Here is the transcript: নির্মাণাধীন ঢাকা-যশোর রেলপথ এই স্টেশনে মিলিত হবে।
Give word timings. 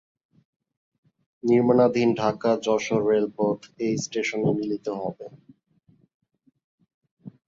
নির্মাণাধীন 1.43 2.09
ঢাকা-যশোর 2.15 3.01
রেলপথ 3.09 3.59
এই 3.85 3.93
স্টেশনে 3.97 4.51
মিলিত 4.57 4.87
হবে। 4.99 5.27